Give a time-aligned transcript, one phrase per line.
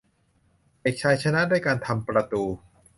[0.81, 2.43] เด็กชายชนะด้วยการทำประตู